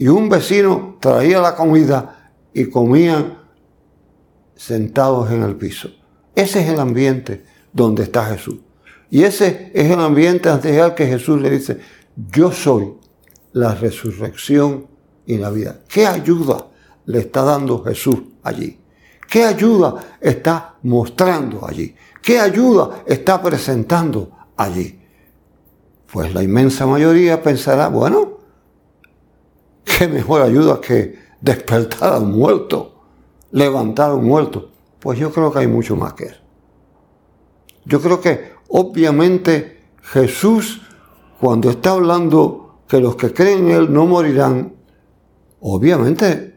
y 0.00 0.06
un 0.06 0.28
vecino 0.28 0.96
traía 1.00 1.40
la 1.40 1.56
comida 1.56 2.30
y 2.54 2.70
comían 2.70 3.38
sentados 4.54 5.30
en 5.32 5.42
el 5.42 5.56
piso. 5.56 5.88
Ese 6.36 6.60
es 6.60 6.68
el 6.68 6.78
ambiente 6.78 7.44
donde 7.72 8.04
está 8.04 8.24
Jesús. 8.26 8.60
Y 9.10 9.24
ese 9.24 9.72
es 9.74 9.90
el 9.90 9.98
ambiente 9.98 10.48
ante 10.48 10.78
el 10.78 10.94
que 10.94 11.06
Jesús 11.06 11.40
le 11.40 11.50
dice, 11.50 11.80
yo 12.30 12.50
soy 12.50 12.94
la 13.52 13.74
resurrección 13.74 14.86
y 15.26 15.36
la 15.38 15.50
vida. 15.50 15.80
¿Qué 15.88 16.06
ayuda 16.06 16.66
le 17.06 17.20
está 17.20 17.42
dando 17.42 17.82
Jesús 17.84 18.18
allí? 18.42 18.78
¿Qué 19.28 19.44
ayuda 19.44 20.16
está 20.20 20.76
mostrando 20.82 21.66
allí? 21.66 21.94
¿Qué 22.22 22.40
ayuda 22.40 23.04
está 23.06 23.40
presentando 23.40 24.30
allí? 24.56 24.98
Pues 26.10 26.32
la 26.32 26.42
inmensa 26.42 26.86
mayoría 26.86 27.42
pensará, 27.42 27.88
bueno, 27.88 28.38
qué 29.84 30.08
mejor 30.08 30.42
ayuda 30.42 30.80
que 30.80 31.18
despertar 31.40 32.14
a 32.14 32.18
un 32.18 32.32
muerto, 32.32 32.94
levantar 33.52 34.10
a 34.10 34.14
un 34.14 34.24
muerto. 34.24 34.70
Pues 34.98 35.18
yo 35.18 35.30
creo 35.30 35.52
que 35.52 35.60
hay 35.60 35.66
mucho 35.66 35.94
más 35.94 36.14
que. 36.14 36.30
Yo 37.84 38.00
creo 38.00 38.20
que 38.20 38.52
obviamente 38.68 39.82
Jesús, 40.02 40.82
cuando 41.40 41.70
está 41.70 41.92
hablando 41.92 42.80
que 42.88 43.00
los 43.00 43.16
que 43.16 43.32
creen 43.32 43.68
en 43.68 43.76
Él 43.76 43.92
no 43.92 44.06
morirán, 44.06 44.74
obviamente 45.60 46.54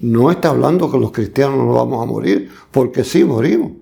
no 0.00 0.30
está 0.30 0.50
hablando 0.50 0.90
que 0.90 0.98
los 0.98 1.12
cristianos 1.12 1.58
no 1.58 1.74
vamos 1.74 2.02
a 2.02 2.06
morir, 2.06 2.50
porque 2.70 3.04
sí 3.04 3.24
morimos. 3.24 3.72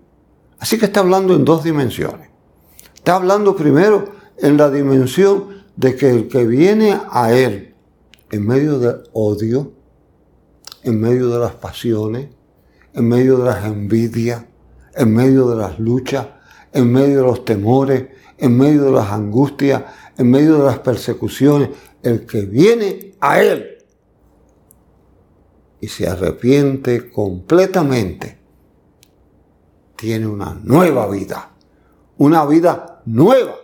Así 0.58 0.78
que 0.78 0.86
está 0.86 1.00
hablando 1.00 1.34
en 1.34 1.44
dos 1.44 1.64
dimensiones. 1.64 2.28
Está 2.94 3.16
hablando 3.16 3.56
primero 3.56 4.04
en 4.36 4.56
la 4.56 4.70
dimensión 4.70 5.64
de 5.76 5.96
que 5.96 6.10
el 6.10 6.28
que 6.28 6.46
viene 6.46 6.98
a 7.10 7.32
Él 7.32 7.74
en 8.30 8.46
medio 8.46 8.78
del 8.78 9.02
odio, 9.12 9.72
en 10.82 11.00
medio 11.00 11.28
de 11.30 11.38
las 11.38 11.54
pasiones, 11.54 12.28
en 12.94 13.08
medio 13.08 13.38
de 13.38 13.44
las 13.44 13.64
envidias, 13.64 14.44
en 14.94 15.14
medio 15.14 15.48
de 15.48 15.56
las 15.56 15.78
luchas, 15.78 16.26
en 16.72 16.92
medio 16.92 17.18
de 17.18 17.22
los 17.22 17.44
temores, 17.44 18.08
en 18.40 18.56
medio 18.56 18.84
de 18.84 18.92
las 18.92 19.10
angustias, 19.10 19.82
en 20.16 20.30
medio 20.30 20.58
de 20.58 20.64
las 20.64 20.78
persecuciones, 20.80 21.70
el 22.02 22.26
que 22.26 22.42
viene 22.42 23.14
a 23.20 23.40
Él 23.40 23.78
y 25.80 25.88
se 25.88 26.08
arrepiente 26.08 27.10
completamente, 27.10 28.38
tiene 29.96 30.26
una 30.26 30.58
nueva 30.62 31.08
vida, 31.08 31.50
una 32.18 32.44
vida 32.46 33.02
nueva 33.06 33.54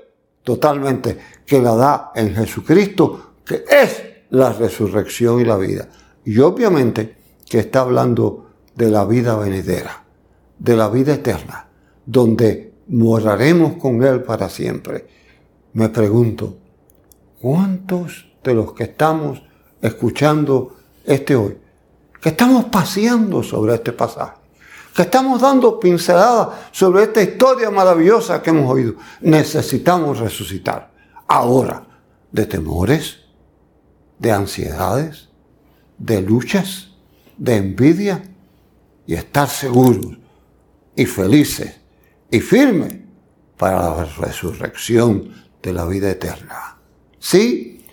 totalmente 0.43 1.19
que 1.45 1.61
la 1.61 1.75
da 1.75 2.13
en 2.15 2.35
Jesucristo, 2.35 3.35
que 3.45 3.65
es 3.69 4.03
la 4.31 4.53
resurrección 4.53 5.41
y 5.41 5.45
la 5.45 5.57
vida. 5.57 5.89
Y 6.25 6.39
obviamente 6.39 7.17
que 7.49 7.61
está 7.61 7.81
hablando 7.81 8.47
de 8.75 8.91
la 8.91 9.05
vida 9.05 9.37
venidera, 9.37 10.05
de 10.59 10.77
la 10.77 10.89
vida 10.89 11.15
eterna, 11.15 11.69
donde 12.05 12.73
moraremos 12.89 13.77
con 13.77 14.03
Él 14.03 14.23
para 14.23 14.49
siempre. 14.49 15.07
Me 15.73 15.89
pregunto, 15.89 16.57
¿cuántos 17.41 18.33
de 18.43 18.55
los 18.55 18.73
que 18.73 18.85
estamos 18.85 19.43
escuchando 19.83 20.77
este 21.05 21.37
hoy 21.37 21.57
que 22.27 22.31
estamos 22.31 22.65
paseando 22.65 23.41
sobre 23.43 23.77
este 23.77 23.93
pasaje, 23.93 24.35
que 24.93 25.03
estamos 25.03 25.41
dando 25.41 25.79
pinceladas 25.79 26.49
sobre 26.73 27.05
esta 27.05 27.23
historia 27.23 27.71
maravillosa 27.71 28.43
que 28.43 28.51
hemos 28.51 28.69
oído. 28.69 28.95
Necesitamos 29.21 30.19
resucitar 30.19 30.91
ahora 31.29 31.87
de 32.33 32.47
temores, 32.47 33.19
de 34.19 34.33
ansiedades, 34.33 35.29
de 35.99 36.21
luchas, 36.21 36.89
de 37.37 37.59
envidia 37.59 38.25
y 39.07 39.15
estar 39.15 39.49
seguros 39.49 40.19
y 40.97 41.07
felices 41.07 41.77
y 42.31 42.41
firmes 42.41 42.97
para 43.57 43.97
la 43.97 44.05
resurrección 44.05 45.33
de 45.63 45.73
la 45.73 45.87
vida 45.87 46.11
eterna. 46.11 46.79
Sí, 47.19 47.85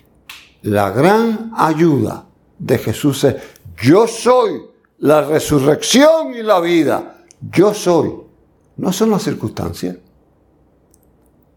la 0.62 0.90
gran 0.90 1.52
ayuda 1.56 2.26
de 2.58 2.78
Jesús 2.78 3.24
es 3.24 3.36
yo 3.82 4.06
soy 4.06 4.62
la 4.98 5.22
resurrección 5.22 6.34
y 6.34 6.42
la 6.42 6.60
vida. 6.60 7.24
Yo 7.50 7.74
soy. 7.74 8.12
No 8.76 8.92
son 8.92 9.10
las 9.10 9.22
circunstancias. 9.22 9.96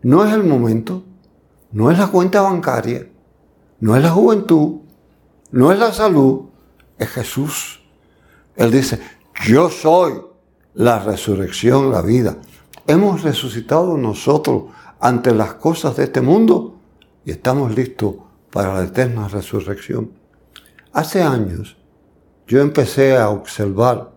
No 0.02 0.26
es 0.26 0.34
el 0.34 0.44
momento. 0.44 1.04
No 1.72 1.92
es 1.92 1.98
la 1.98 2.08
cuenta 2.08 2.42
bancaria. 2.42 3.08
No 3.80 3.96
es 3.96 4.04
la 4.04 4.12
juventud. 4.12 4.82
No 5.52 5.72
es 5.72 5.80
la 5.80 5.94
salud. 5.94 6.46
Es 6.98 7.10
Jesús. 7.10 7.82
Él 8.56 8.72
dice, 8.72 9.00
yo 9.46 9.70
soy 9.70 10.20
la 10.74 11.00
resurrección, 11.00 11.92
la 11.92 12.02
vida. 12.02 12.38
Hemos 12.89 13.21
resucitado 13.21 13.97
nosotros 13.97 14.63
ante 15.02 15.36
las 15.36 15.56
cosas 15.56 15.97
de 15.97 16.06
este 16.06 16.21
mundo 16.21 16.80
y 17.26 17.32
estamos 17.32 17.76
listos 17.76 18.15
para 18.50 18.76
la 18.76 18.86
eterna 18.86 19.28
resurrección. 19.28 20.12
Hace 20.93 21.21
años 21.21 21.76
yo 22.47 22.62
empecé 22.62 23.17
a 23.17 23.30
observar 23.30 24.13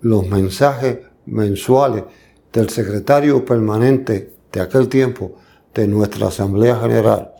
los 0.00 0.26
mensajes 0.26 1.00
mensuales 1.26 2.04
del 2.50 2.70
secretario 2.70 3.44
permanente 3.44 4.32
de 4.50 4.60
aquel 4.62 4.88
tiempo 4.88 5.36
de 5.74 5.86
nuestra 5.86 6.28
Asamblea 6.28 6.76
General, 6.76 7.34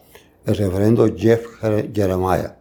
el 0.45 0.55
reverendo 0.55 1.09
Jeff 1.17 1.47
Jeremiah. 1.95 2.59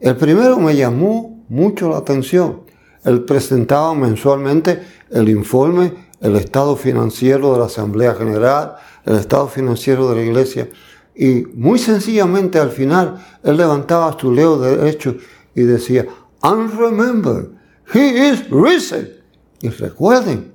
El 0.00 0.16
primero 0.16 0.58
me 0.58 0.74
llamó 0.74 1.44
mucho 1.48 1.88
la 1.88 1.98
atención. 1.98 2.62
Él 3.04 3.24
presentaba 3.24 3.94
mensualmente 3.94 4.82
el 5.10 5.28
informe, 5.28 6.07
el 6.20 6.36
estado 6.36 6.76
financiero 6.76 7.52
de 7.52 7.58
la 7.58 7.66
Asamblea 7.66 8.14
General, 8.14 8.76
el 9.04 9.16
estado 9.16 9.48
financiero 9.48 10.08
de 10.08 10.16
la 10.16 10.22
Iglesia, 10.22 10.68
y 11.14 11.44
muy 11.54 11.78
sencillamente 11.78 12.58
al 12.58 12.70
final 12.70 13.24
él 13.42 13.56
levantaba 13.56 14.16
su 14.18 14.32
leo 14.32 14.58
derecho 14.58 15.16
y 15.54 15.62
decía, 15.62 16.06
and 16.42 16.78
remember, 16.78 17.50
he 17.92 18.30
is 18.30 18.48
risen. 18.50 19.18
Y 19.60 19.70
recuerden, 19.70 20.52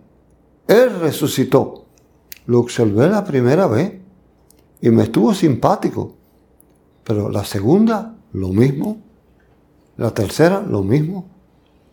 él 0.68 1.00
resucitó. 1.02 1.86
Lo 2.46 2.60
observé 2.60 3.10
la 3.10 3.24
primera 3.24 3.68
vez 3.68 3.94
y 4.82 4.90
me 4.90 5.04
estuvo 5.04 5.34
simpático. 5.34 6.16
Pero 7.04 7.30
la 7.30 7.44
segunda, 7.44 8.16
lo 8.32 8.50
mismo. 8.50 9.02
La 9.98 10.12
tercera, 10.12 10.62
lo 10.62 10.84
mismo. 10.84 11.30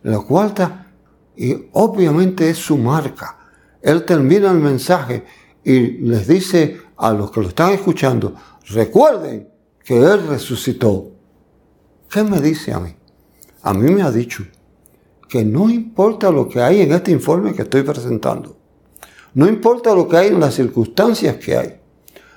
La 0.03 0.19
cuarta, 0.19 0.87
y 1.35 1.67
obviamente 1.73 2.49
es 2.49 2.57
su 2.57 2.77
marca. 2.77 3.40
Él 3.81 4.05
termina 4.05 4.51
el 4.51 4.59
mensaje 4.59 5.23
y 5.63 5.97
les 5.99 6.27
dice 6.27 6.79
a 6.97 7.11
los 7.13 7.31
que 7.31 7.41
lo 7.41 7.47
están 7.49 7.71
escuchando, 7.71 8.35
recuerden 8.69 9.49
que 9.83 9.97
Él 9.97 10.27
resucitó. 10.27 11.11
¿Qué 12.09 12.23
me 12.23 12.39
dice 12.39 12.73
a 12.73 12.79
mí? 12.79 12.95
a 13.63 13.73
mí 13.73 13.91
me 13.91 14.01
ha 14.01 14.11
dicho 14.11 14.43
que 15.29 15.45
no 15.45 15.69
importa 15.69 16.31
lo 16.31 16.47
que 16.49 16.61
hay 16.61 16.81
en 16.81 16.91
este 16.91 17.11
informe 17.11 17.53
que 17.53 17.61
estoy 17.61 17.83
presentando, 17.83 18.57
no 19.33 19.47
importa 19.47 19.95
lo 19.95 20.07
que 20.07 20.17
hay 20.17 20.27
en 20.27 20.39
las 20.39 20.55
circunstancias 20.55 21.37
que 21.37 21.55
hay, 21.55 21.79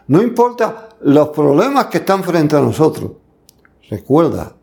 no 0.07 0.23
importa 0.23 0.91
los 1.01 1.31
problemas 1.31 1.87
que 1.87 1.99
están 1.99 2.23
frente 2.23 2.57
a 2.57 2.61
nosotros, 2.61 3.13
recuerda 3.89 4.55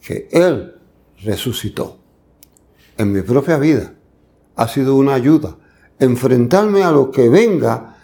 que 0.00 0.28
Él 0.32 0.74
resucitó. 1.22 1.98
En 2.98 3.12
mi 3.12 3.22
propia 3.22 3.58
vida 3.58 3.94
ha 4.56 4.68
sido 4.68 4.96
una 4.96 5.14
ayuda 5.14 5.56
enfrentarme 6.02 6.82
a 6.82 6.90
lo 6.90 7.12
que 7.12 7.28
venga 7.28 7.96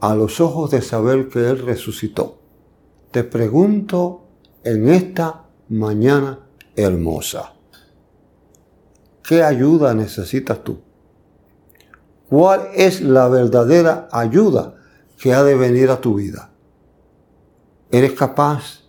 a 0.00 0.14
los 0.14 0.38
ojos 0.40 0.70
de 0.70 0.82
saber 0.82 1.28
que 1.28 1.48
Él 1.48 1.64
resucitó. 1.64 2.38
Te 3.10 3.24
pregunto 3.24 4.26
en 4.62 4.90
esta 4.90 5.46
mañana 5.70 6.40
hermosa. 6.76 7.54
¿Qué 9.22 9.42
ayuda 9.42 9.94
necesitas 9.94 10.62
tú? 10.62 10.80
¿Cuál 12.28 12.68
es 12.74 13.00
la 13.00 13.28
verdadera 13.28 14.08
ayuda 14.12 14.74
que 15.18 15.32
ha 15.32 15.42
de 15.42 15.54
venir 15.54 15.90
a 15.90 16.00
tu 16.00 16.16
vida? 16.16 16.50
¿Eres 17.90 18.12
capaz 18.12 18.82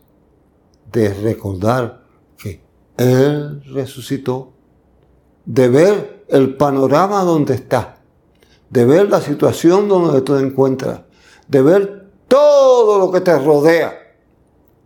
de 0.92 1.14
recordar 1.14 2.04
que 2.38 2.62
Él 2.98 3.64
resucitó? 3.74 4.52
De 5.46 5.70
ver 5.70 6.26
el 6.28 6.56
panorama 6.56 7.24
donde 7.24 7.54
estás, 7.54 8.03
de 8.74 8.86
ver 8.86 9.08
la 9.08 9.22
situación 9.22 9.88
donde 9.88 10.22
te 10.22 10.34
encuentras, 10.40 11.02
de 11.48 11.62
ver 11.62 12.10
todo 12.28 12.98
lo 12.98 13.12
que 13.12 13.22
te 13.22 13.38
rodea 13.38 13.94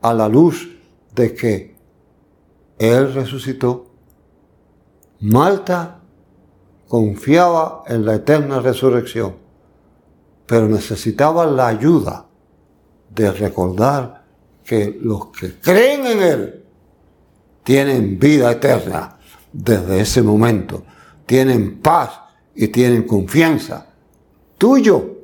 a 0.01 0.13
la 0.13 0.27
luz 0.27 0.67
de 1.15 1.33
que 1.33 1.77
él 2.77 3.13
resucitó. 3.13 3.87
Malta 5.21 6.01
confiaba 6.89 7.83
en 7.87 8.05
la 8.05 8.15
eterna 8.15 8.59
resurrección, 8.59 9.37
pero 10.45 10.67
necesitaba 10.67 11.45
la 11.45 11.67
ayuda 11.67 12.25
de 13.09 13.31
recordar 13.31 14.25
que 14.65 14.99
los 15.01 15.27
que 15.27 15.61
creen 15.61 16.05
en 16.07 16.21
Él 16.21 16.65
tienen 17.63 18.19
vida 18.19 18.51
eterna 18.51 19.17
desde 19.53 20.01
ese 20.01 20.21
momento, 20.21 20.83
tienen 21.25 21.79
paz 21.79 22.26
y 22.57 22.67
tienen 22.69 23.03
confianza. 23.03 23.93
Tú 24.57 24.77
y 24.77 24.81
yo 24.81 25.17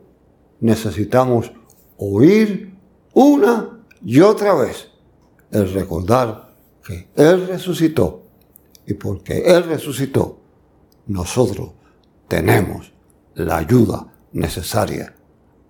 necesitamos 0.62 1.52
oír 1.98 2.78
una 3.14 3.82
y 4.06 4.20
otra 4.22 4.54
vez 4.54 4.90
el 5.52 5.74
recordar 5.74 6.54
que 6.86 7.10
Él 7.16 7.48
resucitó 7.48 8.24
y 8.86 8.94
porque 8.94 9.40
Él 9.46 9.64
resucitó, 9.64 10.40
nosotros 11.08 11.72
tenemos 12.28 12.94
la 13.34 13.58
ayuda 13.58 14.14
necesaria. 14.32 15.16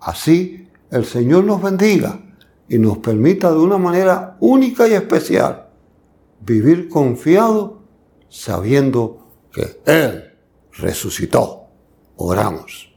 Así 0.02 0.67
el 0.91 1.06
Señor 1.06 1.45
nos 1.45 1.62
bendiga 1.62 2.19
y 2.67 2.78
nos 2.78 2.97
permita 2.97 3.52
de 3.52 3.60
una 3.60 3.78
manera 3.78 4.36
única 4.41 4.88
y 4.88 4.93
especial 4.93 5.69
vivir 6.41 6.89
confiado 6.89 7.84
sabiendo 8.28 9.30
que 9.54 9.80
Él 9.86 10.33
resucitó. 10.74 11.64
Oramos. 12.18 12.94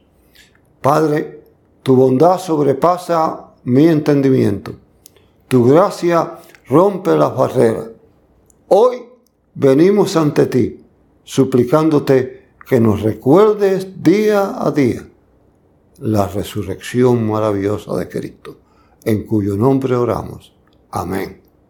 Padre, 0.81 1.43
tu 1.83 1.95
bondad 1.95 2.39
sobrepasa 2.39 3.53
mi 3.63 3.87
entendimiento. 3.87 4.73
Tu 5.47 5.63
gracia 5.63 6.39
rompe 6.67 7.15
las 7.15 7.35
barreras. 7.35 7.89
Hoy 8.67 9.03
venimos 9.55 10.15
ante 10.15 10.45
ti, 10.47 10.83
suplicándote 11.23 12.47
que 12.67 12.79
nos 12.79 13.01
recuerdes 13.01 14.03
día 14.03 14.55
a 14.61 14.71
día 14.71 15.07
la 15.99 16.27
resurrección 16.27 17.27
maravillosa 17.27 17.95
de 17.95 18.07
Cristo, 18.07 18.57
en 19.03 19.25
cuyo 19.25 19.55
nombre 19.55 19.95
oramos. 19.95 20.53
Amén. 20.91 21.46